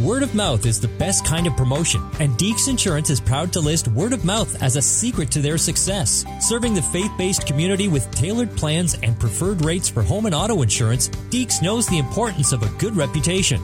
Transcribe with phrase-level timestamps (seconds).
[0.00, 3.60] Word of mouth is the best kind of promotion, and Deeks Insurance is proud to
[3.60, 6.24] list word of mouth as a secret to their success.
[6.40, 10.62] Serving the faith based community with tailored plans and preferred rates for home and auto
[10.62, 13.60] insurance, Deeks knows the importance of a good reputation,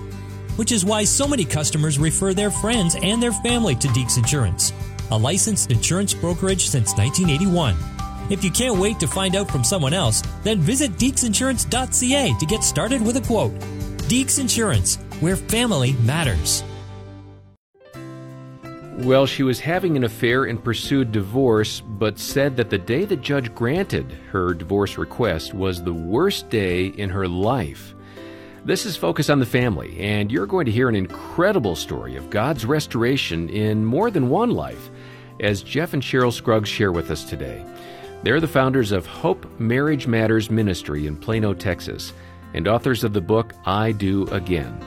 [0.54, 4.72] which is why so many customers refer their friends and their family to Deeks Insurance,
[5.10, 7.76] a licensed insurance brokerage since 1981.
[8.30, 12.62] If you can't wait to find out from someone else, then visit deeksinsurance.ca to get
[12.62, 13.52] started with a quote.
[14.08, 16.64] Deeks Insurance, where family matters.
[18.98, 23.16] Well, she was having an affair and pursued divorce, but said that the day the
[23.16, 27.94] judge granted her divorce request was the worst day in her life.
[28.66, 32.28] This is Focus on the Family, and you're going to hear an incredible story of
[32.28, 34.90] God's restoration in more than one life,
[35.40, 37.64] as Jeff and Cheryl Scruggs share with us today.
[38.22, 42.12] They're the founders of Hope Marriage Matters Ministry in Plano, Texas,
[42.52, 44.78] and authors of the book I Do Again.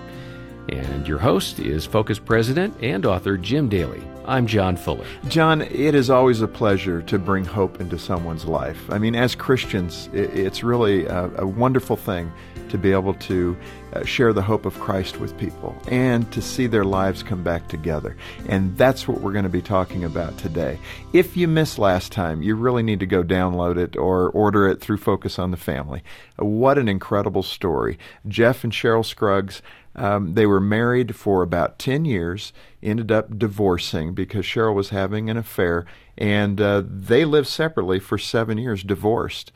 [0.74, 4.02] And your host is Focus President and author Jim Daly.
[4.26, 5.06] I'm John Fuller.
[5.28, 8.82] John, it is always a pleasure to bring hope into someone's life.
[8.90, 12.32] I mean, as Christians, it's really a, wonderful thing
[12.70, 13.56] to be able to
[13.94, 17.68] uh, share the hope of Christ with people and to see their lives come back
[17.68, 18.16] together.
[18.50, 20.80] And that's what we're going to be talking about today.
[21.12, 24.82] If you missed last time, you really need to go download it or order it
[24.82, 26.02] through Focus on the Family.
[26.38, 28.00] What an incredible story.
[28.28, 29.62] Jeff and Cheryl Scruggs
[29.96, 35.30] um, they were married for about 10 years, ended up divorcing because Cheryl was having
[35.30, 35.86] an affair,
[36.18, 39.52] and uh, they lived separately for seven years, divorced.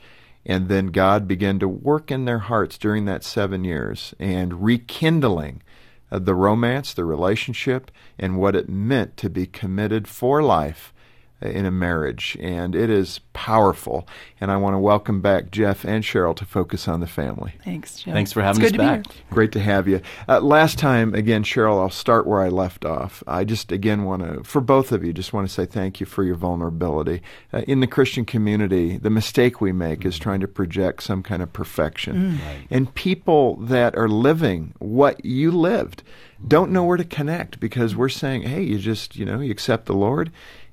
[0.46, 5.62] And then God began to work in their hearts during that seven years and rekindling
[6.10, 10.94] uh, the romance, the relationship, and what it meant to be committed for life
[11.40, 14.08] in a marriage, and it is powerful.
[14.40, 17.54] And I want to welcome back Jeff and Cheryl to focus on the family.
[17.64, 18.14] Thanks, Jeff.
[18.14, 19.04] Thanks for having us back.
[19.30, 20.00] Great to have you.
[20.28, 23.22] Uh, last time, again, Cheryl, I'll start where I left off.
[23.26, 26.06] I just again want to, for both of you, just want to say thank you
[26.06, 27.22] for your vulnerability.
[27.52, 31.42] Uh, in the Christian community, the mistake we make is trying to project some kind
[31.42, 32.46] of perfection, mm.
[32.46, 32.66] right.
[32.70, 36.02] and people that are living what you lived
[36.46, 39.86] don't know where to connect because we're saying, hey, you just, you know, you accept
[39.86, 40.30] the Lord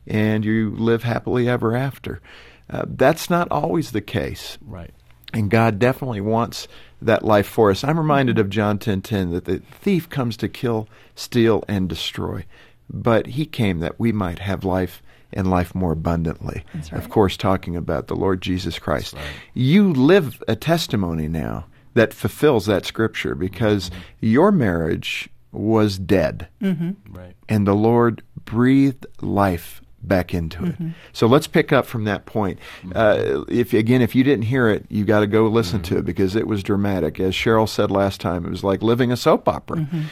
[0.07, 2.21] and you live happily ever after.
[2.69, 4.57] Uh, that's not always the case.
[4.61, 4.91] Right.
[5.33, 6.67] And God definitely wants
[7.01, 7.83] that life for us.
[7.83, 11.89] I'm reminded of John 10:10 10, 10, that the thief comes to kill, steal and
[11.89, 12.45] destroy,
[12.89, 15.01] but he came that we might have life
[15.33, 16.63] and life more abundantly.
[16.73, 16.93] Right.
[16.93, 19.13] Of course talking about the Lord Jesus Christ.
[19.16, 19.25] Right.
[19.53, 23.99] You live a testimony now that fulfills that scripture because mm-hmm.
[24.22, 26.47] your marriage was dead.
[26.61, 26.91] Mm-hmm.
[27.13, 27.35] Right.
[27.49, 30.73] And the Lord breathed life back into it.
[30.73, 30.89] Mm-hmm.
[31.13, 32.59] So let's pick up from that point.
[32.93, 35.95] Uh, if again, if you didn't hear it, you got to go listen mm-hmm.
[35.95, 37.19] to it because it was dramatic.
[37.19, 39.77] As Cheryl said last time, it was like living a soap opera.
[39.77, 40.03] Mm-hmm.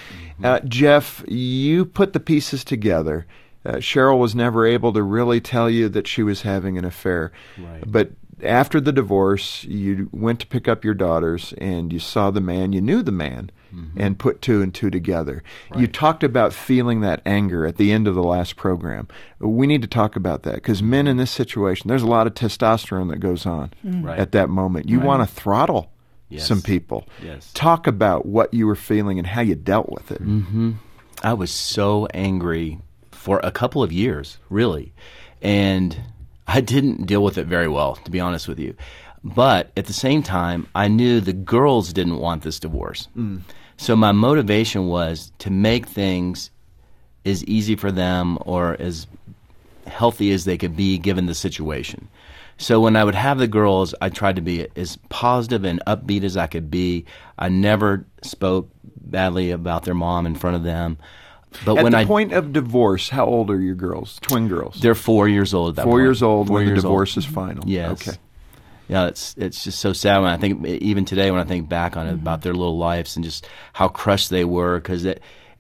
[0.44, 3.26] Uh, Jeff, you put the pieces together.
[3.66, 7.32] Uh, Cheryl was never able to really tell you that she was having an affair,
[7.58, 7.84] right.
[7.86, 8.12] but
[8.44, 12.74] after the divorce, you went to pick up your daughters and you saw the man,
[12.74, 14.00] you knew the man, mm-hmm.
[14.00, 15.44] and put two and two together.
[15.72, 15.82] Right.
[15.82, 19.08] You talked about feeling that anger at the end of the last program.
[19.40, 22.34] We need to talk about that because men in this situation, there's a lot of
[22.34, 24.06] testosterone that goes on mm-hmm.
[24.06, 24.20] right.
[24.20, 24.90] at that moment.
[24.90, 25.08] You right.
[25.08, 25.92] want to throttle
[26.30, 26.48] yes.
[26.48, 27.08] some people.
[27.22, 27.52] Yes.
[27.54, 30.22] Talk about what you were feeling and how you dealt with it.
[30.22, 30.74] Mm-hmm.
[31.24, 32.80] I was so angry
[33.12, 34.94] for a couple of years, really.
[35.42, 36.00] And
[36.48, 38.76] I didn't deal with it very well, to be honest with you.
[39.24, 43.08] But at the same time, I knew the girls didn't want this divorce.
[43.18, 43.42] Mm.
[43.78, 46.52] So my motivation was to make things
[47.26, 49.08] as easy for them or as
[49.88, 52.08] healthy as they could be given the situation.
[52.58, 56.24] So when I would have the girls, I tried to be as positive and upbeat
[56.24, 57.06] as I could be.
[57.38, 60.98] I never spoke badly about their mom in front of them.
[61.66, 64.20] But at when the I, point of divorce, how old are your girls?
[64.22, 64.80] Twin girls.
[64.82, 65.76] They're four years old.
[65.76, 66.04] four point.
[66.04, 67.26] years old four when years the divorce old.
[67.26, 67.64] is final.
[67.68, 68.08] Yes.
[68.08, 68.18] Okay.
[68.88, 71.96] Yeah, it's it's just so sad when I think even today when I think back
[71.96, 72.22] on it mm-hmm.
[72.22, 75.06] about their little lives and just how crushed they were because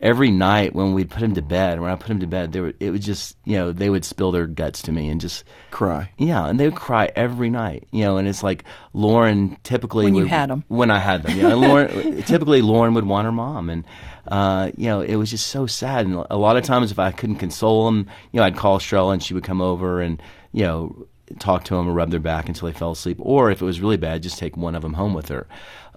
[0.04, 2.60] every night when we'd put them to bed, when I put them to bed, they
[2.60, 5.46] were, it would just, you know, they would spill their guts to me and just
[5.72, 6.12] cry.
[6.18, 10.14] Yeah, and they would cry every night, you know, and it's like Lauren typically when
[10.16, 10.66] would, you had them.
[10.68, 11.54] When I had them, yeah.
[11.54, 13.86] Lauren typically Lauren would want her mom, and
[14.28, 16.06] uh, you know, it was just so sad.
[16.06, 19.14] And a lot of times, if I couldn't console them, you know, I'd call Cheryl
[19.14, 20.22] and she would come over and
[20.52, 21.08] you know
[21.40, 23.18] talk to them or rub their back until they fell asleep.
[23.20, 25.48] Or if it was really bad, just take one of them home with her.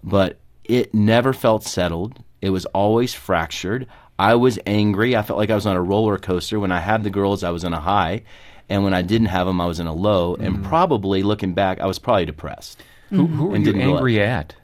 [0.03, 2.23] But it never felt settled.
[2.41, 3.87] It was always fractured.
[4.19, 5.17] I was angry.
[5.17, 6.59] I felt like I was on a roller coaster.
[6.59, 8.23] When I had the girls, I was in a high.
[8.69, 10.37] And when I didn't have them, I was in a low.
[10.37, 10.47] Mm.
[10.47, 12.83] And probably looking back, I was probably depressed.
[13.11, 14.55] Who, who were you angry at?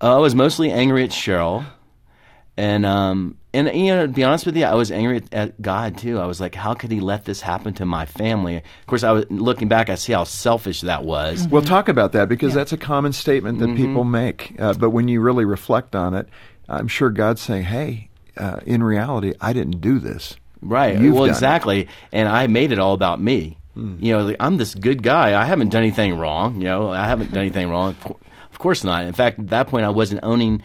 [0.00, 1.66] Uh, I was mostly angry at Cheryl.
[2.56, 5.62] And um, And you know, to be honest with you, I was angry at, at,
[5.62, 6.18] God too.
[6.20, 8.56] I was like, how could He let this happen to my family?
[8.56, 11.42] Of course, I was looking back, I see how selfish that was.
[11.42, 11.50] Mm-hmm.
[11.50, 12.58] We'll talk about that because yeah.
[12.58, 13.76] that's a common statement that mm-hmm.
[13.76, 14.54] people make.
[14.58, 16.28] Uh, but when you really reflect on it,
[16.68, 20.98] I'm sure God's saying, "Hey, uh, in reality, I didn't do this." Right.
[20.98, 21.82] You've well, exactly.
[21.82, 21.88] It.
[22.12, 23.58] And I made it all about me.
[23.76, 24.02] Mm.
[24.02, 25.40] You know, like, I'm this good guy.
[25.40, 26.56] I haven't done anything wrong.
[26.56, 27.96] You know, I haven't done anything wrong.
[28.50, 29.04] Of course not.
[29.04, 30.62] In fact, at that point, I wasn't owning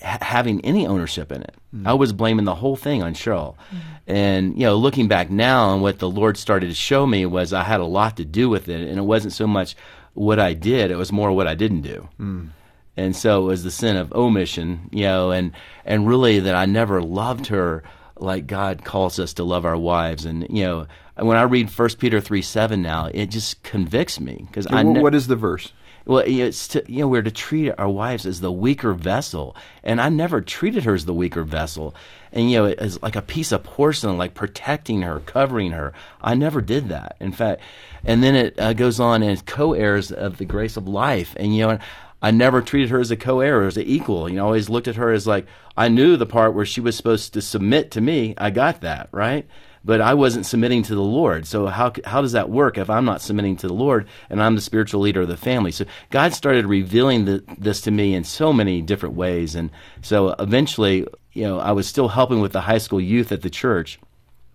[0.00, 1.54] having any ownership in it.
[1.74, 1.86] Mm.
[1.86, 3.54] I was blaming the whole thing on Cheryl.
[3.70, 3.78] Mm.
[4.06, 7.52] And, you know, looking back now and what the Lord started to show me was
[7.52, 8.88] I had a lot to do with it.
[8.88, 9.76] And it wasn't so much
[10.14, 12.08] what I did, it was more what I didn't do.
[12.20, 12.50] Mm.
[12.96, 15.52] And so it was the sin of omission, you know, and,
[15.86, 17.82] and really that I never loved her
[18.16, 20.26] like God calls us to love our wives.
[20.26, 20.86] And, you know,
[21.16, 24.44] when I read 1 Peter 3 7 now, it just convicts me.
[24.46, 25.72] because I ne- What is the verse?
[26.04, 30.00] Well, it's to, you know we're to treat our wives as the weaker vessel, and
[30.00, 31.94] I never treated her as the weaker vessel,
[32.32, 35.92] and you know as like a piece of porcelain, like protecting her, covering her.
[36.20, 37.16] I never did that.
[37.20, 37.60] In fact,
[38.04, 41.66] and then it uh, goes on as co-heirs of the grace of life, and you
[41.66, 41.78] know.
[42.22, 44.28] I never treated her as a co-heir, as an equal.
[44.28, 45.46] You know, I always looked at her as like
[45.76, 48.34] I knew the part where she was supposed to submit to me.
[48.38, 49.46] I got that right
[49.84, 51.46] but I wasn't submitting to the Lord.
[51.46, 54.54] So how how does that work if I'm not submitting to the Lord and I'm
[54.54, 55.72] the spiritual leader of the family?
[55.72, 59.70] So God started revealing the, this to me in so many different ways, and
[60.00, 63.50] so eventually, you know, I was still helping with the high school youth at the
[63.50, 63.98] church.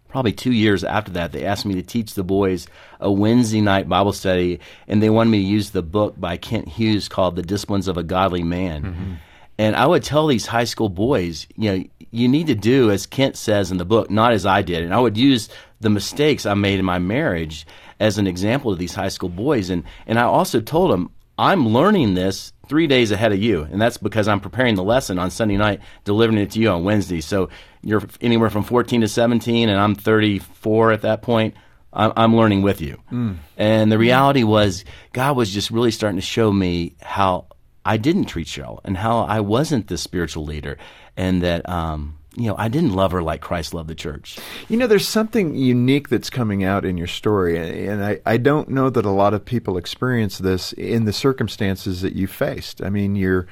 [0.07, 2.67] Probably two years after that, they asked me to teach the boys
[2.99, 6.67] a Wednesday night Bible study, and they wanted me to use the book by Kent
[6.67, 9.13] Hughes called "The Disciplines of a Godly Man." Mm-hmm.
[9.59, 13.05] And I would tell these high school boys, you know, you need to do as
[13.05, 14.83] Kent says in the book, not as I did.
[14.83, 15.49] And I would use
[15.79, 17.65] the mistakes I made in my marriage
[17.99, 19.69] as an example to these high school boys.
[19.69, 23.63] And, and I also told them, I'm learning this three days ahead of you.
[23.63, 26.83] And that's because I'm preparing the lesson on Sunday night, delivering it to you on
[26.83, 27.21] Wednesday.
[27.21, 27.49] So
[27.87, 31.55] you're anywhere from 14 to 17, and I'm 34 at that point.
[31.93, 33.01] I'm, learning with you.
[33.11, 33.37] Mm.
[33.55, 37.47] And the reality was, God was just really starting to show me how
[37.83, 40.77] I didn't treat Cheryl and how I wasn't the spiritual leader
[41.15, 44.37] and that um, you know, I didn't love her like Christ loved the church.
[44.69, 48.69] You know, there's something unique that's coming out in your story, and I, I don't
[48.69, 52.83] know that a lot of people experience this in the circumstances that you faced.
[52.83, 53.47] I mean, you're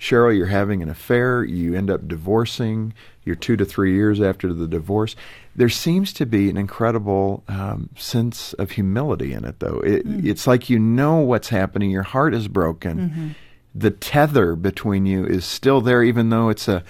[0.00, 2.94] Cheryl, you're having an affair, you end up divorcing,
[3.24, 5.14] you're two to three years after the divorce.
[5.54, 9.80] There seems to be an incredible um, sense of humility in it, though.
[9.84, 10.24] It, mm.
[10.24, 12.98] It's like you know what's happening, your heart is broken.
[12.98, 13.28] Mm-hmm
[13.74, 16.82] the tether between you is still there, even though it's a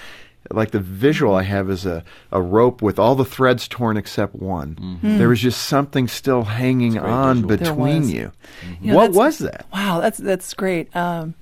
[0.53, 2.03] like the visual I have is a,
[2.33, 4.75] a rope with all the threads torn except one.
[4.75, 5.19] Mm-hmm.
[5.19, 7.56] There was just something still hanging on visual.
[7.56, 8.33] between you.
[8.63, 8.85] Mm-hmm.
[8.85, 9.67] you know, what was that?
[9.73, 10.95] Wow, that's that's great.
[10.97, 11.35] Um,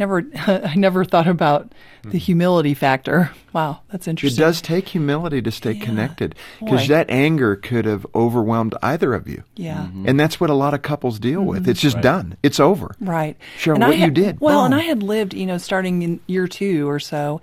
[0.00, 1.70] never I never thought about
[2.02, 3.30] the humility factor.
[3.52, 4.42] Wow, that's interesting.
[4.42, 5.84] It does take humility to stay yeah.
[5.84, 9.44] connected because that anger could have overwhelmed either of you.
[9.54, 10.08] Yeah, mm-hmm.
[10.08, 11.48] and that's what a lot of couples deal mm-hmm.
[11.50, 11.68] with.
[11.68, 12.02] It's just right.
[12.02, 12.36] done.
[12.42, 12.96] It's over.
[13.00, 13.36] Right.
[13.58, 13.74] Sure.
[13.74, 14.40] And what had, you did.
[14.40, 17.40] Well, and I had lived, you know, starting in year two or so.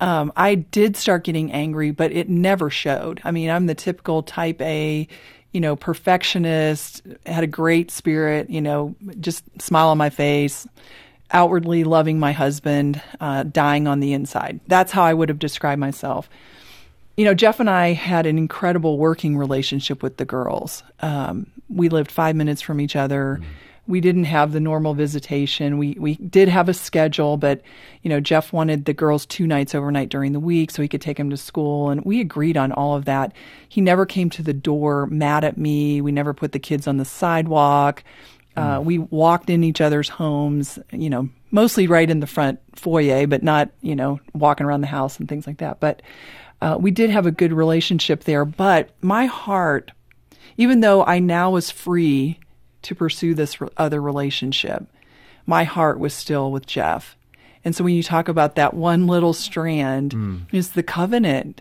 [0.00, 3.20] Um, I did start getting angry, but it never showed.
[3.22, 5.08] I mean, I'm the typical type A
[5.52, 10.64] you know, perfectionist, had a great spirit, you know, just smile on my face
[11.32, 14.60] outwardly loving my husband, uh, dying on the inside.
[14.66, 16.28] That's how I would have described myself.
[17.16, 20.82] You know, Jeff and I had an incredible working relationship with the girls.
[21.00, 23.38] Um, we lived five minutes from each other.
[23.40, 23.52] Mm-hmm.
[23.86, 25.76] We didn't have the normal visitation.
[25.76, 27.60] We we did have a schedule, but
[28.02, 31.00] you know, Jeff wanted the girls two nights overnight during the week so he could
[31.00, 33.32] take them to school, and we agreed on all of that.
[33.68, 36.00] He never came to the door mad at me.
[36.00, 38.04] We never put the kids on the sidewalk.
[38.56, 38.84] Uh, mm.
[38.84, 43.42] we walked in each other's homes, you know, mostly right in the front foyer, but
[43.42, 45.80] not, you know, walking around the house and things like that.
[45.80, 46.02] But
[46.60, 48.44] uh, we did have a good relationship there.
[48.44, 49.92] But my heart,
[50.56, 52.38] even though I now was free
[52.82, 54.86] to pursue this other relationship,
[55.46, 57.16] my heart was still with Jeff.
[57.64, 60.40] And so when you talk about that one little strand, mm.
[60.52, 61.60] is the covenant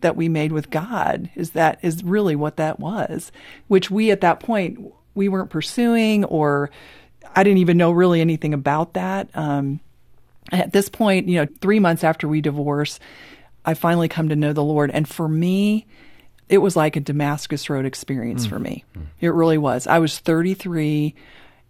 [0.00, 3.30] that we made with God is that is really what that was,
[3.68, 4.78] which we at that point
[5.14, 6.70] we weren't pursuing or
[7.34, 9.28] I didn't even know really anything about that.
[9.34, 9.80] Um,
[10.52, 13.00] at this point, you know, three months after we divorced,
[13.64, 14.90] I finally come to know the Lord.
[14.90, 15.86] And for me,
[16.48, 18.50] it was like a Damascus Road experience mm.
[18.50, 18.84] for me.
[18.96, 19.06] Mm.
[19.20, 19.86] It really was.
[19.86, 21.14] I was 33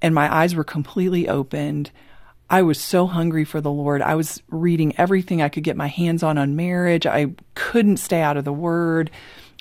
[0.01, 1.91] and my eyes were completely opened.
[2.49, 4.03] I was so hungry for the Lord.
[4.03, 7.07] I was reading everything I could get my hands on on marriage.
[7.07, 9.11] I couldn't stay out of the Word.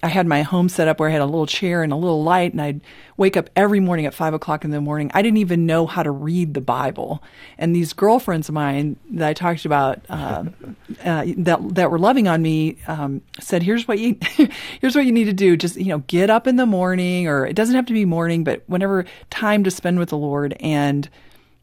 [0.02, 2.24] I had my home set up where I had a little chair and a little
[2.24, 2.82] light, and I'd
[3.18, 5.12] wake up every morning at five o'clock in the morning.
[5.14, 7.22] I didn't even know how to read the Bible.
[7.58, 10.46] And these girlfriends of mine that I talked about uh,
[11.04, 14.18] uh, that that were loving on me um, said, "Here's what you
[14.80, 15.58] here's what you need to do.
[15.58, 18.46] Just you know, get up in the morning, or it doesn't have to be morning,
[18.46, 21.10] but whenever time to spend with the Lord and."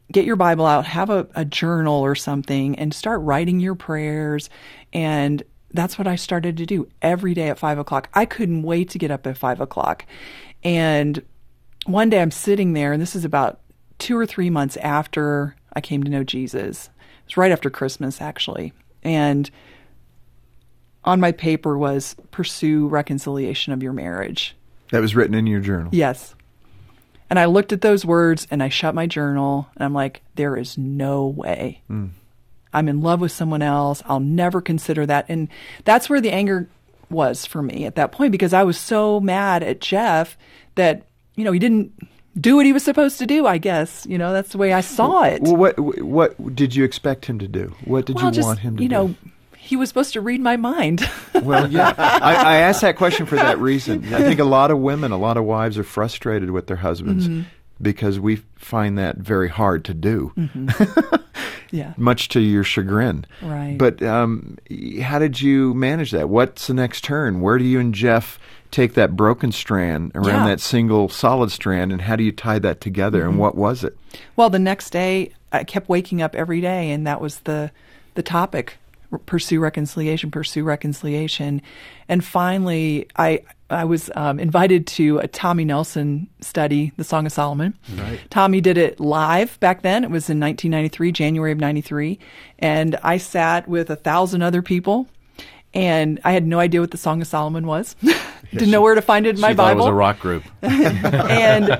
[0.09, 4.49] Get your Bible out, have a, a journal or something, and start writing your prayers
[4.93, 8.09] and that's what I started to do every day at five o'clock.
[8.13, 10.05] I couldn't wait to get up at five o'clock.
[10.63, 11.23] And
[11.85, 13.59] one day I'm sitting there, and this is about
[13.99, 16.89] two or three months after I came to know Jesus.
[17.25, 18.73] It's right after Christmas, actually.
[19.03, 19.49] And
[21.03, 24.55] on my paper was pursue reconciliation of your marriage.
[24.91, 25.89] That was written in your journal.
[25.93, 26.35] Yes.
[27.29, 30.55] And I looked at those words and I shut my journal and I'm like, there
[30.55, 31.81] is no way.
[31.89, 32.11] Mm.
[32.77, 34.03] I'm in love with someone else.
[34.05, 35.25] I'll never consider that.
[35.27, 35.49] And
[35.83, 36.69] that's where the anger
[37.09, 40.37] was for me at that point because I was so mad at Jeff
[40.75, 41.03] that,
[41.35, 41.93] you know, he didn't
[42.39, 44.05] do what he was supposed to do, I guess.
[44.07, 45.41] You know, that's the way I saw it.
[45.41, 47.75] Well, what what did you expect him to do?
[47.85, 48.83] What did well, you just, want him to do?
[48.83, 48.95] you do?
[48.95, 49.15] know,
[49.57, 51.09] he was supposed to read my mind.
[51.41, 51.93] well, yeah.
[51.97, 54.13] I, I, asked that question for that reason.
[54.13, 57.27] I think a lot of women, a lot of wives are frustrated with their husbands
[57.27, 57.41] mm-hmm.
[57.81, 60.31] Because we find that very hard to do.
[60.37, 61.15] Mm-hmm.
[61.71, 61.93] yeah.
[61.97, 63.25] much to your chagrin.
[63.41, 63.77] Right.
[63.77, 64.57] But um,
[65.01, 66.29] how did you manage that?
[66.29, 67.41] What's the next turn?
[67.41, 68.39] Where do you and Jeff
[68.71, 70.47] take that broken strand around yeah.
[70.47, 73.21] that single solid strand, and how do you tie that together?
[73.21, 73.29] Mm-hmm.
[73.29, 73.97] And what was it?
[74.35, 77.71] Well, the next day, I kept waking up every day, and that was the
[78.15, 78.79] the topic
[79.25, 81.61] pursue reconciliation, pursue reconciliation.
[82.09, 87.33] And finally, I I was um, invited to a Tommy Nelson study, the Song of
[87.33, 87.77] Solomon.
[87.95, 88.19] Right.
[88.29, 90.03] Tommy did it live back then.
[90.03, 92.17] It was in 1993, January of 93.
[92.59, 95.07] And I sat with a thousand other people
[95.73, 97.95] and I had no idea what the Song of Solomon was.
[98.51, 99.81] Didn't know where to find it in my Bible.
[99.81, 100.43] it was a rock group.
[100.61, 101.71] and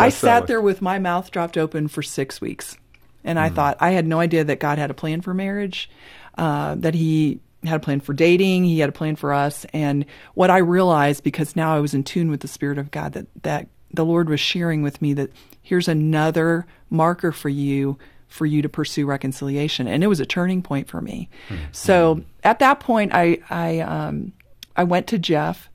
[0.00, 2.76] I sat there with my mouth dropped open for six weeks.
[3.22, 3.54] And I mm.
[3.54, 5.88] thought, I had no idea that God had a plan for marriage,
[6.36, 8.64] uh, that He had a plan for dating.
[8.64, 9.64] He had a plan for us.
[9.72, 13.12] And what I realized, because now I was in tune with the Spirit of God,
[13.12, 15.30] that, that the Lord was sharing with me that
[15.62, 17.98] here's another marker for you
[18.28, 19.86] for you to pursue reconciliation.
[19.86, 21.28] And it was a turning point for me.
[21.48, 21.62] Mm-hmm.
[21.70, 24.32] So at that point, I, I, um,
[24.74, 25.68] I went to Jeff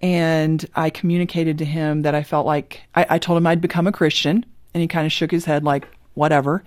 [0.00, 3.88] and I communicated to him that I felt like I, I told him I'd become
[3.88, 4.46] a Christian.
[4.72, 6.64] And he kind of shook his head like, whatever.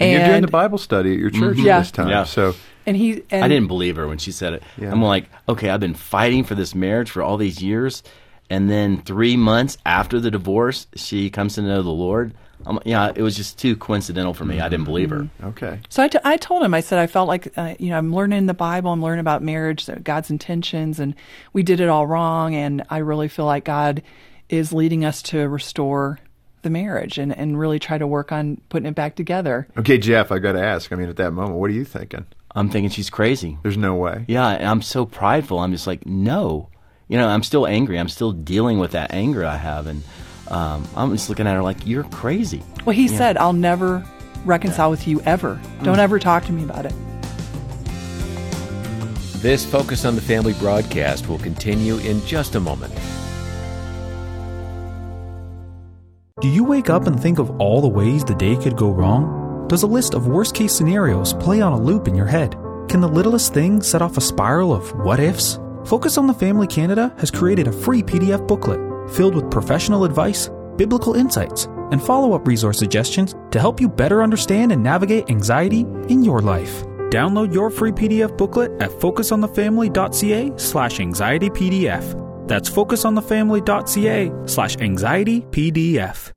[0.00, 1.66] And, and you're doing the Bible study at your church mm-hmm.
[1.66, 1.78] yeah.
[1.78, 2.08] this time.
[2.08, 2.24] Yeah.
[2.24, 2.54] So
[2.86, 4.62] and he, and I didn't believe her when she said it.
[4.76, 4.90] Yeah.
[4.90, 8.02] I'm like, okay, I've been fighting for this marriage for all these years,
[8.50, 12.34] and then three months after the divorce, she comes to know the Lord.
[12.66, 14.56] Um, yeah, it was just too coincidental for me.
[14.56, 14.64] Mm-hmm.
[14.64, 15.20] I didn't believe her.
[15.20, 15.46] Mm-hmm.
[15.48, 15.80] Okay.
[15.88, 18.12] So I, t- I told him, I said, I felt like, uh, you know, I'm
[18.12, 21.14] learning the Bible, I'm learning about marriage, God's intentions, and
[21.52, 22.54] we did it all wrong.
[22.54, 24.02] And I really feel like God
[24.48, 26.18] is leading us to restore
[26.62, 29.68] the marriage and, and really try to work on putting it back together.
[29.76, 30.92] Okay, Jeff, I got to ask.
[30.92, 32.26] I mean, at that moment, what are you thinking?
[32.54, 33.58] I'm thinking she's crazy.
[33.62, 34.24] There's no way.
[34.26, 35.58] Yeah, and I'm so prideful.
[35.58, 36.68] I'm just like, no.
[37.08, 37.98] You know, I'm still angry.
[37.98, 40.02] I'm still dealing with that anger I have, and
[40.48, 42.62] um, I'm just looking at her like, you're crazy.
[42.84, 43.16] Well, he yeah.
[43.16, 44.04] said, I'll never
[44.44, 44.90] reconcile yeah.
[44.90, 45.60] with you ever.
[45.82, 46.02] Don't mm.
[46.02, 46.92] ever talk to me about it.
[49.40, 52.92] This Focus on the Family broadcast will continue in just a moment.
[56.40, 59.66] Do you wake up and think of all the ways the day could go wrong?
[59.68, 62.52] Does a list of worst case scenarios play on a loop in your head?
[62.88, 65.58] Can the littlest thing set off a spiral of what ifs?
[65.84, 68.78] Focus on the Family Canada has created a free PDF booklet
[69.10, 74.22] filled with professional advice, biblical insights, and follow up resource suggestions to help you better
[74.22, 76.84] understand and navigate anxiety in your life.
[77.10, 82.27] Download your free PDF booklet at focusonthefamily.ca slash anxietypdf.
[82.48, 86.32] That's focusonthefamily.ca slash anxietypdf.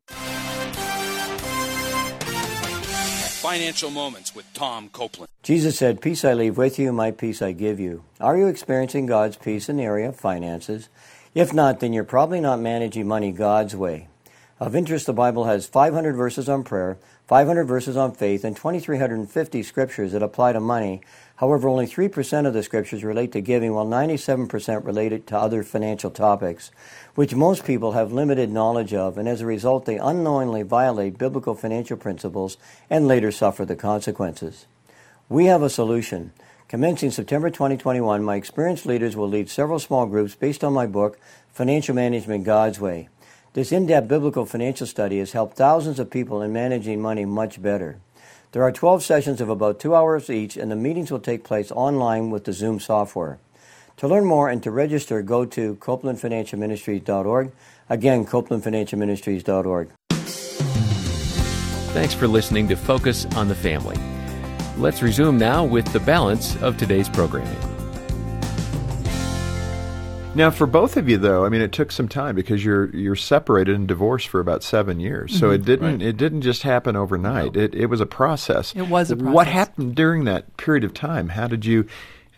[3.41, 5.29] Financial Moments with Tom Copeland.
[5.43, 8.03] Jesus said, Peace I leave with you, my peace I give you.
[8.19, 10.89] Are you experiencing God's peace in the area of finances?
[11.33, 14.07] If not, then you're probably not managing money God's way.
[14.59, 19.63] Of interest, the Bible has 500 verses on prayer, 500 verses on faith, and 2,350
[19.63, 21.01] scriptures that apply to money.
[21.41, 26.11] However, only 3% of the scriptures relate to giving, while 97% relate to other financial
[26.11, 26.69] topics
[27.15, 31.55] which most people have limited knowledge of, and as a result, they unknowingly violate biblical
[31.55, 32.57] financial principles
[32.91, 34.67] and later suffer the consequences.
[35.29, 36.31] We have a solution.
[36.67, 41.19] Commencing September 2021, my experienced leaders will lead several small groups based on my book,
[41.51, 43.09] Financial Management God's Way.
[43.53, 47.59] This in depth biblical financial study has helped thousands of people in managing money much
[47.59, 47.97] better.
[48.51, 51.71] There are 12 sessions of about two hours each, and the meetings will take place
[51.71, 53.39] online with the Zoom software.
[53.97, 57.51] To learn more and to register, go to copelandfinancialministries.org.
[57.89, 59.91] Again, copelandfinancialministries.org.
[61.93, 63.97] Thanks for listening to Focus on the Family.
[64.77, 67.70] Let's resume now with the balance of today's programming.
[70.33, 73.17] Now, for both of you, though, I mean, it took some time because you're you're
[73.17, 75.37] separated and divorced for about seven years.
[75.37, 75.55] So mm-hmm.
[75.55, 76.01] it didn't Right.
[76.01, 77.57] it didn't just happen overnight.
[77.57, 78.73] It it was a process.
[78.73, 79.33] It was a process.
[79.33, 81.29] What happened during that period of time?
[81.29, 81.85] How did you?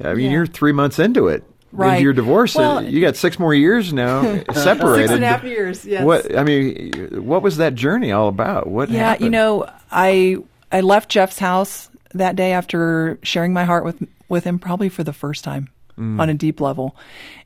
[0.04, 0.32] I mean, Yeah.
[0.32, 1.44] you're three months into it.
[1.72, 2.02] Right.
[2.02, 2.56] Your divorce.
[2.56, 4.22] Well- you got six more years now
[4.54, 5.10] separated.
[5.10, 6.04] Six and a half years, yes.
[6.04, 8.68] What I mean, what was that journey all about?
[8.68, 8.90] What?
[8.90, 9.26] Yeah, happened?
[9.26, 10.38] you know, I
[10.72, 15.04] I left Jeff's house that day after sharing my heart with with him probably for
[15.04, 16.96] the first time on a deep level.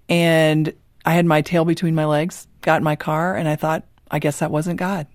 [0.10, 0.74] And
[1.06, 4.20] I had my tail between my legs, got in my car, and I thought, I
[4.20, 5.08] guess that wasn't God.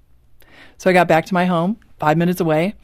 [0.79, 2.75] So I got back to my home, five minutes away,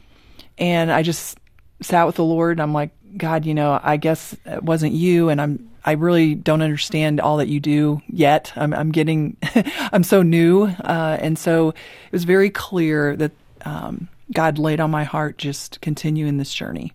[0.57, 1.37] and I just
[1.81, 2.53] sat with the Lord.
[2.53, 6.35] And I'm like, God, you know, I guess it wasn't you, and I'm I really
[6.35, 8.51] don't understand all that you do yet.
[8.55, 9.37] I'm I'm getting
[9.91, 13.31] I'm so new, uh, and so it was very clear that
[13.65, 16.93] um, God laid on my heart just continue in this journey.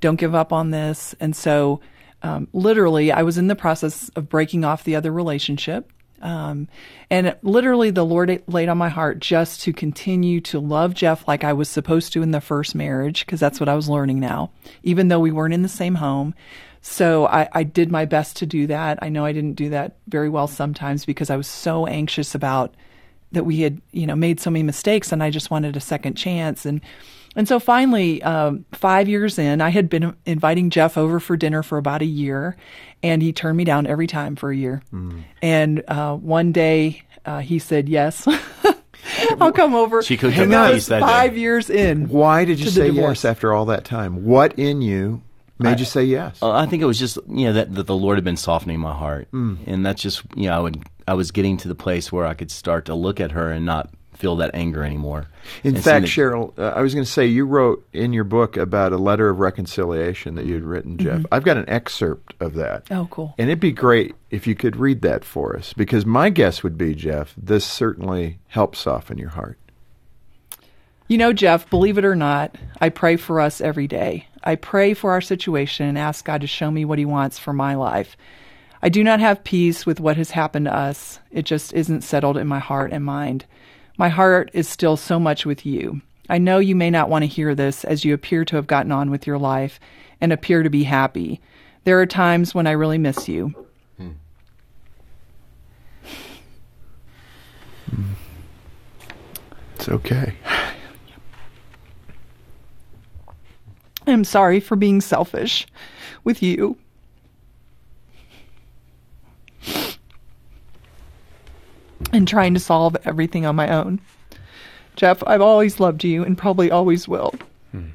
[0.00, 1.14] Don't give up on this.
[1.20, 1.80] And so,
[2.22, 5.92] um, literally, I was in the process of breaking off the other relationship.
[6.22, 6.68] Um,
[7.10, 11.44] and literally, the Lord laid on my heart just to continue to love Jeff like
[11.44, 14.50] I was supposed to in the first marriage, because that's what I was learning now,
[14.82, 16.34] even though we weren't in the same home.
[16.80, 18.98] So I, I did my best to do that.
[19.02, 22.74] I know I didn't do that very well sometimes because I was so anxious about
[23.32, 26.14] that we had, you know, made so many mistakes, and I just wanted a second
[26.14, 26.64] chance.
[26.64, 26.80] And
[27.36, 31.62] and so finally, um, five years in, I had been inviting Jeff over for dinner
[31.62, 32.56] for about a year,
[33.02, 34.82] and he turned me down every time for a year.
[35.42, 38.26] And uh, one day, uh, he said, "Yes,
[39.40, 40.64] I'll come over." She cooked Hang up on.
[40.64, 41.40] a That piece was that five day.
[41.40, 42.08] years in.
[42.08, 43.24] Why did you say divorce.
[43.24, 44.24] yes after all that time?
[44.24, 45.22] What in you
[45.58, 46.42] made you say yes?
[46.42, 48.94] I think it was just you know that, that the Lord had been softening my
[48.94, 52.26] heart, and that's just you know I would I was getting to the place where
[52.26, 55.28] I could start to look at her and not feel that anger anymore.
[55.62, 58.24] In And fact, seeing Cheryl, uh, I was going to say you wrote in your
[58.24, 61.24] book about a letter of reconciliation that you had written, Jeff.
[61.30, 62.90] I've got an excerpt of that.
[62.90, 63.34] Oh, cool.
[63.38, 66.76] And it'd be great if you could read that for us, because my guess would
[66.76, 69.58] be, Jeff, this certainly helps soften your heart.
[71.08, 74.26] You know, Jeff, believe it or not, I pray for us every day.
[74.42, 77.52] I pray for our situation and ask God to show me what He wants for
[77.52, 78.16] my life.
[78.82, 81.18] I do not have peace with what has happened to us.
[81.30, 83.46] It just isn't settled in my heart and mind.
[83.98, 86.02] My heart is still so much with you.
[86.28, 88.92] I know you may not want to hear this as you appear to have gotten
[88.92, 89.80] on with your life
[90.20, 91.40] and appear to be happy.
[91.84, 93.54] There are times when I really miss you.
[93.96, 94.10] Hmm.
[99.76, 100.34] It's okay.
[104.06, 105.66] I'm sorry for being selfish
[106.22, 106.76] with you.
[112.12, 114.00] And trying to solve everything on my own.
[114.94, 117.34] Jeff, I've always loved you and probably always will.
[117.72, 117.88] Hmm.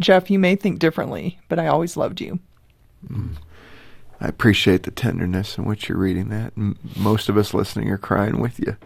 [0.00, 2.38] Jeff, you may think differently, but I always loved you.
[3.06, 3.32] Hmm.
[4.20, 6.52] I appreciate the tenderness in which you're reading that.
[6.56, 8.76] M- most of us listening are crying with you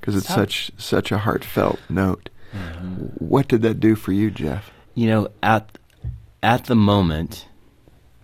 [0.00, 2.30] because it's So- such such a heartfelt note.
[2.54, 2.94] Mm-hmm.
[3.18, 4.70] What did that do for you, Jeff?
[4.94, 5.78] you know at
[6.42, 7.46] at the moment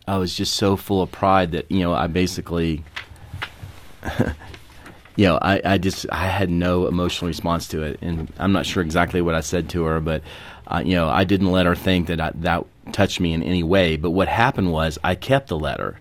[0.08, 2.82] I was just so full of pride that you know I basically
[5.16, 8.66] you know I, I just I had no emotional response to it and I'm not
[8.66, 10.22] sure exactly what I said to her but
[10.66, 13.62] uh, you know I didn't let her think that I, that touched me in any
[13.62, 15.98] way but what happened was I kept the letter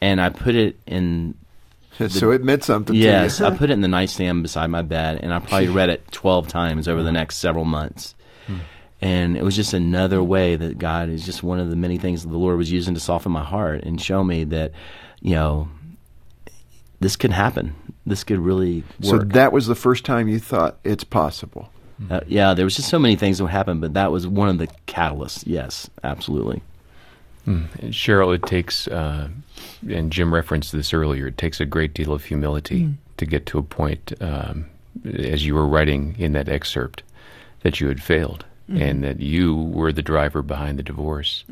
[0.00, 1.34] and I put it in
[2.08, 3.50] so it meant something yes to you.
[3.50, 6.48] I put it in the nightstand beside my bed and I probably read it 12
[6.48, 8.14] times over the next several months.
[9.02, 12.22] And it was just another way that God is just one of the many things
[12.22, 14.72] that the Lord was using to soften my heart and show me that,
[15.22, 15.68] you know,
[17.00, 17.74] this could happen.
[18.06, 19.10] This could really work.
[19.10, 21.70] so that was the first time you thought it's possible.
[22.10, 24.48] Uh, yeah, there was just so many things that would happen, but that was one
[24.48, 25.44] of the catalysts.
[25.46, 26.62] Yes, absolutely.
[27.46, 29.28] Cheryl, it takes, uh,
[29.88, 33.58] and Jim referenced this earlier, it takes a great deal of humility to get to
[33.58, 34.66] a point, um,
[35.04, 37.02] as you were writing in that excerpt,
[37.62, 41.44] that you had failed and that you were the driver behind the divorce.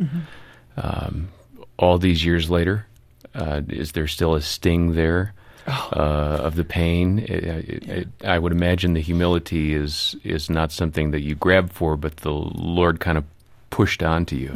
[0.77, 1.29] Um,
[1.77, 2.87] all these years later,
[3.35, 5.35] uh, is there still a sting there?
[5.68, 10.72] Uh, of the pain, It- it- it- I would imagine the humility is is not
[10.72, 13.24] something that you grab for, but the Lord kind of
[13.70, 14.50] pushed onto you.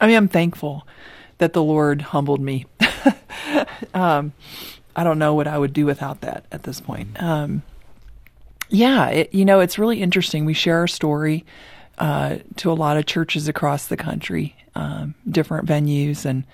[0.00, 0.86] I mean, I'm thankful
[1.38, 2.66] that the Lord humbled me.
[3.94, 4.32] um,
[4.94, 7.20] I don't know what I would do without that at this point.
[7.20, 7.62] Um,
[8.68, 10.44] yeah, it, you know, it's really interesting.
[10.44, 11.44] We share our story
[11.98, 16.44] uh, to a lot of churches across the country, um, different venues, and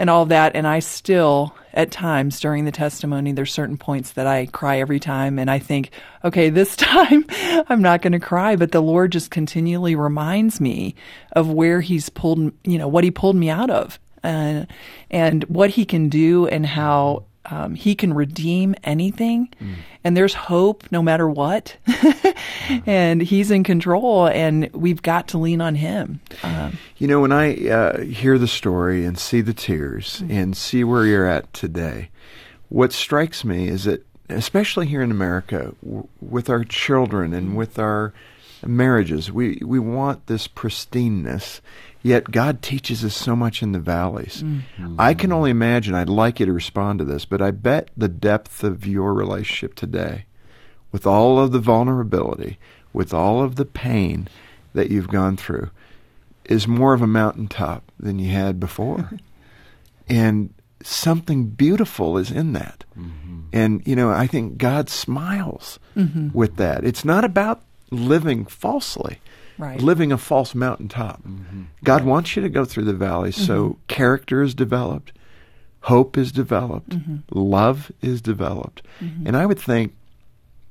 [0.00, 0.56] and all that.
[0.56, 4.98] And I still, at times during the testimony, there's certain points that I cry every
[4.98, 5.38] time.
[5.38, 5.90] And I think,
[6.24, 7.26] okay, this time
[7.68, 8.56] I'm not going to cry.
[8.56, 10.94] But the Lord just continually reminds me
[11.32, 14.00] of where He's pulled, you know, what He pulled me out of.
[14.24, 14.66] Uh,
[15.10, 19.48] and what he can do and how um, he can redeem anything.
[19.60, 19.74] Mm.
[20.04, 21.76] and there's hope no matter what.
[22.86, 26.20] And he's in control and we've got to lean on him.
[26.42, 30.30] Um, you know when i uh, hear the story and see the tears mm-hmm.
[30.30, 32.10] and see where you're at today
[32.68, 37.78] what strikes me is that especially here in america w- with our children and with
[37.78, 38.12] our
[38.64, 41.60] marriages we, we want this pristineness
[42.02, 44.42] Yet God teaches us so much in the valleys.
[44.42, 44.96] Mm-hmm.
[44.98, 48.08] I can only imagine, I'd like you to respond to this, but I bet the
[48.08, 50.24] depth of your relationship today,
[50.92, 52.58] with all of the vulnerability,
[52.92, 54.28] with all of the pain
[54.72, 55.70] that you've gone through,
[56.46, 59.10] is more of a mountaintop than you had before.
[60.08, 62.84] and something beautiful is in that.
[62.98, 63.40] Mm-hmm.
[63.52, 66.30] And, you know, I think God smiles mm-hmm.
[66.32, 66.84] with that.
[66.84, 69.18] It's not about living falsely
[69.60, 69.80] right.
[69.80, 71.22] living a false mountaintop.
[71.22, 71.62] Mm-hmm.
[71.84, 72.04] God right.
[72.04, 73.44] wants you to go through the valley mm-hmm.
[73.44, 75.12] so character is developed,
[75.82, 77.16] hope is developed, mm-hmm.
[77.30, 78.82] love is developed.
[79.00, 79.26] Mm-hmm.
[79.26, 79.94] And I would think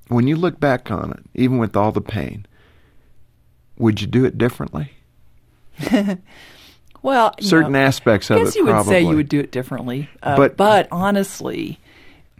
[0.07, 2.45] when you look back on it, even with all the pain,
[3.77, 4.91] would you do it differently?
[7.01, 8.41] well, certain know, aspects of it.
[8.41, 8.77] I guess you probably.
[8.77, 11.79] would say you would do it differently, uh, but but honestly,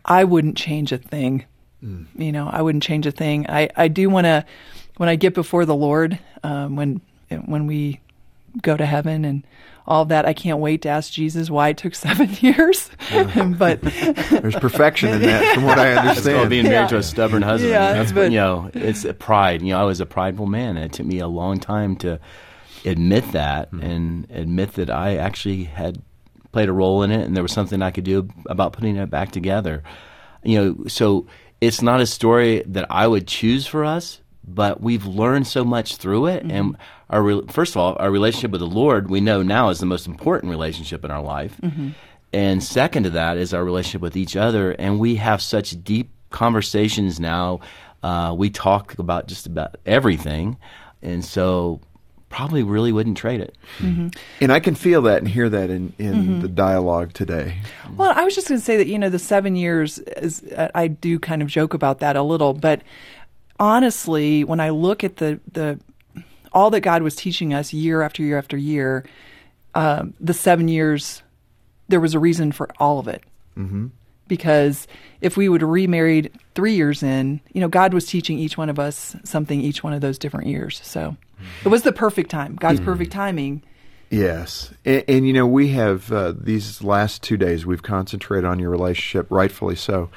[0.04, 1.46] I wouldn't change a thing.
[1.84, 2.08] Mm.
[2.16, 3.46] You know, I wouldn't change a thing.
[3.50, 4.46] I I do want to
[5.00, 7.00] when I get before the Lord, um, when
[7.46, 8.02] when we
[8.62, 9.48] go to heaven and
[9.88, 12.92] all that, I can't wait to ask Jesus why it took seven years.
[13.58, 13.82] but
[14.30, 16.42] there's perfection in that, from what I understand.
[16.42, 16.88] It's being married yeah.
[16.88, 17.72] to a stubborn husband.
[17.72, 19.62] Yeah, That's but, you know, it's a pride.
[19.62, 22.20] You know, I was a prideful man, and it took me a long time to
[22.84, 23.82] admit that mm-hmm.
[23.82, 26.02] and admit that I actually had
[26.52, 29.10] played a role in it, and there was something I could do about putting it
[29.10, 29.82] back together.
[30.44, 31.28] You know, so
[31.62, 34.20] it's not a story that I would choose for us,
[34.54, 36.44] but we've learned so much through it.
[36.44, 36.52] Mm-hmm.
[36.52, 36.78] And
[37.10, 39.86] our re- first of all, our relationship with the Lord, we know now is the
[39.86, 41.56] most important relationship in our life.
[41.62, 41.90] Mm-hmm.
[42.32, 44.72] And second to that is our relationship with each other.
[44.72, 47.60] And we have such deep conversations now.
[48.04, 50.58] Uh, we talk about just about everything.
[51.02, 51.82] And so
[52.30, 53.58] probably really wouldn't trade it.
[53.80, 54.10] Mm-hmm.
[54.40, 56.40] And I can feel that and hear that in, in mm-hmm.
[56.42, 57.58] the dialogue today.
[57.98, 60.44] Well, I was just going to say that, you know, the seven years, is,
[60.76, 62.84] I do kind of joke about that a little, but
[63.60, 65.80] honestly, when I look at the the
[66.52, 69.06] all that God was teaching us year after year after year,
[69.76, 71.22] um, the seven years,
[71.88, 73.24] there was a reason for all of it.
[73.58, 73.88] Mm-hmm.
[74.28, 74.88] Because
[75.22, 78.70] if we would have remarried three years in, you know, God was teaching each one
[78.70, 80.80] of us something each one of those different years.
[80.84, 81.66] So mm-hmm.
[81.66, 82.86] it was the perfect time, God's mm-hmm.
[82.86, 83.64] perfect timing.
[84.12, 84.72] Yes.
[84.86, 88.70] And, and, you know, we have uh, these last two days, we've concentrated on your
[88.70, 90.10] relationship, rightfully so.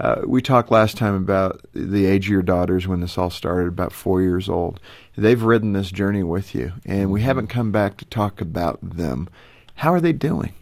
[0.00, 3.68] Uh, we talked last time about the age of your daughters when this all started,
[3.68, 4.80] about four years old.
[5.16, 9.28] They've ridden this journey with you, and we haven't come back to talk about them.
[9.76, 10.52] How are they doing?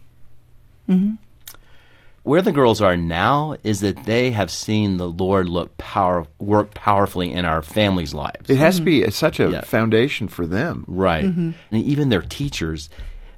[0.87, 1.15] Mm-hmm.
[2.21, 6.73] Where the girls are now is that they have seen the Lord look power work
[6.73, 8.49] powerfully in our families' lives.
[8.49, 8.85] It has mm-hmm.
[8.85, 9.61] to be such a yeah.
[9.61, 11.25] foundation for them, right?
[11.25, 11.51] Mm-hmm.
[11.71, 12.89] And even their teachers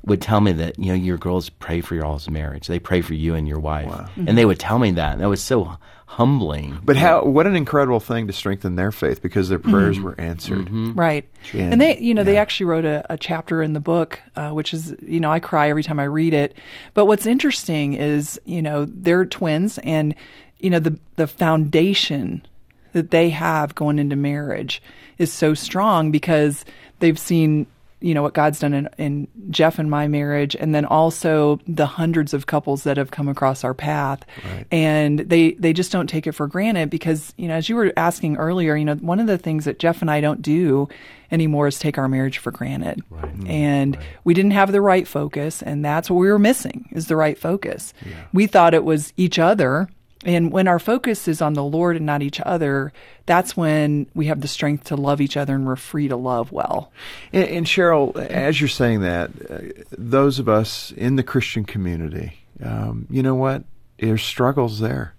[0.06, 2.68] would tell me that you know your girls pray for your all's marriage.
[2.68, 3.98] They pray for you and your wife, wow.
[3.98, 4.28] mm-hmm.
[4.28, 5.14] and they would tell me that.
[5.14, 6.80] And that was so humbling.
[6.84, 7.24] But how?
[7.24, 10.06] What an incredible thing to strengthen their faith because their prayers mm-hmm.
[10.06, 10.66] were answered.
[10.66, 10.94] Mm-hmm.
[10.94, 11.28] Right.
[11.54, 12.26] And, and, they, you know, yeah.
[12.26, 15.40] they actually wrote a, a chapter in the book, uh, which is, you know, I
[15.40, 16.56] cry every time I read it.
[16.94, 20.16] But what's interesting is, you know, they're twins, and
[20.60, 22.46] you know the the foundation
[22.94, 24.82] that they have going into marriage
[25.18, 26.64] is so strong because
[27.00, 27.68] they've seen
[28.06, 31.88] you know what God's done in, in, Jeff and my marriage, and then also the
[31.88, 34.68] hundreds of couples that have come across our path, right.
[34.72, 37.92] and they they just don't take it for granted because you know as you were
[37.98, 40.88] asking earlier, you know one of the things that Jeff and I don't do
[41.32, 43.40] anymore is take our marriage for granted, right.
[43.40, 44.06] Mm, and right.
[44.24, 47.40] we didn't have the right focus, and that's what we were missing is the right
[47.40, 47.92] focus.
[48.06, 48.14] Yeah.
[48.34, 49.90] We thought it was each other
[50.26, 52.92] and when our focus is on the Lord and not each other,
[53.28, 56.52] that's when we have the strength to love each other and we're free to love
[56.52, 56.92] well.
[57.32, 62.40] And, and Cheryl, as you're saying that, uh, those of us in the Christian community,
[62.64, 63.64] um, you know what?
[64.00, 65.14] There's struggles there.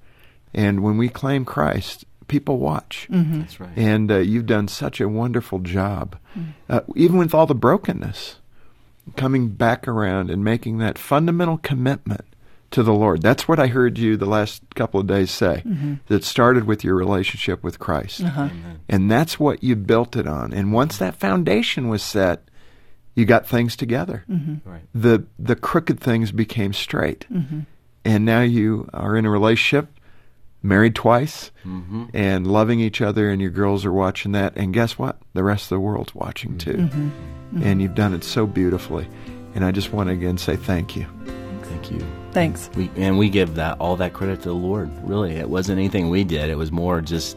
[0.53, 3.07] And when we claim Christ, people watch.
[3.11, 3.41] Mm-hmm.
[3.41, 3.77] That's right.
[3.77, 6.51] And uh, you've done such a wonderful job, mm-hmm.
[6.69, 8.37] uh, even with all the brokenness,
[9.15, 12.25] coming back around and making that fundamental commitment
[12.73, 13.23] to the Lord.
[13.23, 15.63] That's what I heard you the last couple of days say.
[15.65, 15.95] Mm-hmm.
[16.09, 18.23] That started with your relationship with Christ.
[18.23, 18.49] Uh-huh.
[18.89, 20.53] And that's what you built it on.
[20.53, 22.43] And once that foundation was set,
[23.15, 24.25] you got things together.
[24.29, 24.69] Mm-hmm.
[24.69, 24.83] Right.
[24.95, 27.61] The the crooked things became straight, Mm-hmm.
[28.05, 29.89] and now you are in a relationship,
[30.63, 32.05] married twice, Mm-hmm.
[32.13, 34.55] and loving each other, and your girls are watching that.
[34.57, 35.17] And guess what?
[35.33, 37.63] The rest of the world's watching too, Mm-hmm.
[37.63, 39.09] and you've done it so beautifully.
[39.55, 41.07] And I just want to again say thank you.
[41.77, 42.07] Thank you.
[42.33, 42.71] Thanks.
[42.75, 44.91] We and we give that all that credit to the Lord.
[45.07, 46.49] Really, it wasn't anything we did.
[46.51, 47.37] It was more just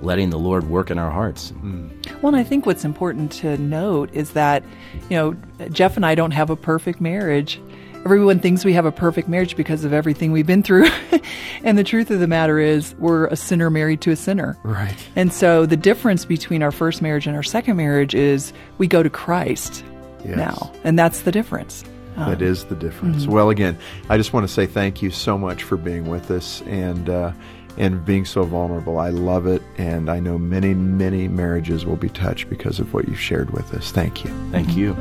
[0.00, 1.50] letting the Lord work in our hearts.
[1.50, 1.88] Hmm.
[2.22, 4.62] Well, and I think what's important to note is that,
[5.10, 5.36] you know,
[5.70, 7.60] Jeff and I don't have a perfect marriage.
[8.04, 10.88] Everyone thinks we have a perfect marriage because of everything we've been through.
[11.64, 14.56] and the truth of the matter is, we're a sinner married to a sinner.
[14.62, 14.94] Right.
[15.16, 19.02] And so the difference between our first marriage and our second marriage is we go
[19.02, 19.84] to Christ
[20.24, 20.36] Yes.
[20.36, 20.72] now.
[20.84, 21.84] And that's the difference.
[22.26, 23.26] That is the difference.
[23.26, 23.78] Well, again,
[24.08, 27.32] I just want to say thank you so much for being with us and uh,
[27.76, 28.98] and being so vulnerable.
[28.98, 33.08] I love it, and I know many, many marriages will be touched because of what
[33.08, 33.92] you've shared with us.
[33.92, 34.30] Thank you.
[34.50, 34.94] Thank you.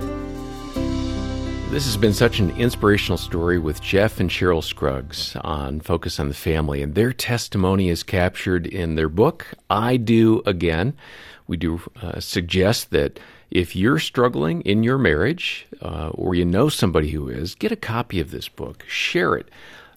[1.69, 6.29] This has been such an inspirational story with Jeff and Cheryl Scruggs on Focus on
[6.29, 10.93] the Family, and their testimony is captured in their book, I Do Again.
[11.45, 16.69] We do uh, suggest that if you're struggling in your marriage uh, or you know
[16.69, 19.49] somebody who is, get a copy of this book, share it.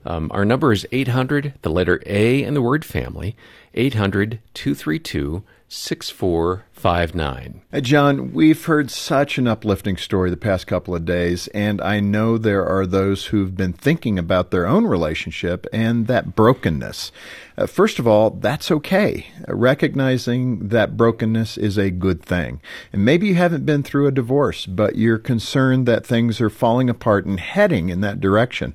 [0.04, 3.36] Um, our number is 800, the letter A and the word family,
[3.74, 7.62] 800 232 6459.
[7.72, 12.00] Uh, John, we've heard such an uplifting story the past couple of days, and I
[12.00, 17.12] know there are those who've been thinking about their own relationship and that brokenness.
[17.56, 19.28] Uh, first of all, that's okay.
[19.48, 22.60] Uh, recognizing that brokenness is a good thing.
[22.92, 26.90] And maybe you haven't been through a divorce, but you're concerned that things are falling
[26.90, 28.74] apart and heading in that direction.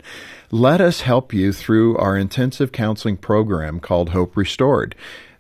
[0.50, 4.96] Let us help you through our intensive counseling program called Hope Restored.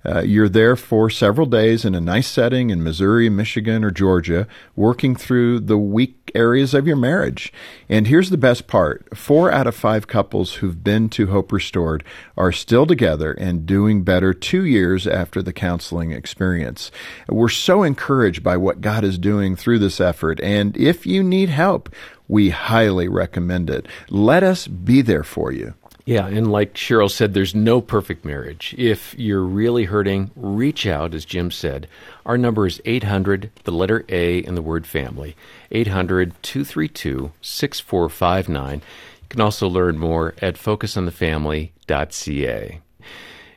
[0.05, 4.47] Uh, you're there for several days in a nice setting in Missouri, Michigan, or Georgia,
[4.75, 7.51] working through the weak areas of your marriage.
[7.89, 12.03] And here's the best part four out of five couples who've been to Hope Restored
[12.37, 16.91] are still together and doing better two years after the counseling experience.
[17.27, 20.39] We're so encouraged by what God is doing through this effort.
[20.41, 21.89] And if you need help,
[22.27, 23.87] we highly recommend it.
[24.09, 25.73] Let us be there for you.
[26.05, 28.75] Yeah, and like Cheryl said, there's no perfect marriage.
[28.77, 31.87] If you're really hurting, reach out, as Jim said.
[32.27, 35.35] Our number is 800, the letter A in the word family,
[35.71, 38.75] 800 232 6459.
[38.75, 38.81] You
[39.29, 42.81] can also learn more at focusonthefamily.ca.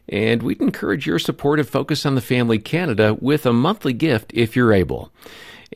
[0.09, 4.33] And we'd encourage your support of Focus on the Family Canada with a monthly gift
[4.33, 5.13] if you're able.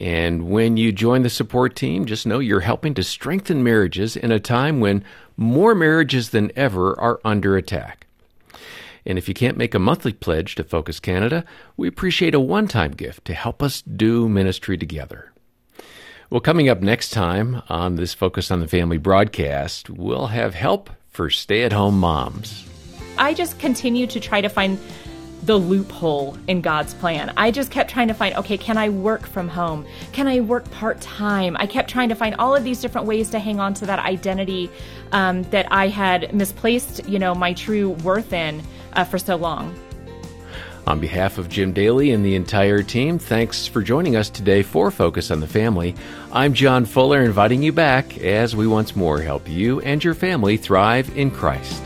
[0.01, 4.33] And when you join the support team, just know you're helping to strengthen marriages in
[4.33, 5.05] a time when
[5.43, 8.07] more marriages than ever are under attack.
[9.05, 11.45] And if you can't make a monthly pledge to Focus Canada,
[11.77, 15.33] we appreciate a one time gift to help us do ministry together.
[16.31, 20.89] Well, coming up next time on this Focus on the Family broadcast, we'll have help
[21.11, 22.67] for stay at home moms.
[23.19, 24.79] I just continue to try to find
[25.43, 27.33] the loophole in God's plan.
[27.37, 29.85] I just kept trying to find, okay, can I work from home?
[30.13, 31.57] Can I work part time?
[31.59, 33.99] I kept trying to find all of these different ways to hang on to that
[33.99, 34.71] identity
[35.11, 39.77] um, that I had misplaced, you know, my true worth in uh, for so long.
[40.85, 44.91] On behalf of Jim Daly and the entire team, thanks for joining us today for
[44.91, 45.95] Focus on the Family.
[46.33, 50.57] I'm John Fuller, inviting you back as we once more help you and your family
[50.57, 51.83] thrive in Christ.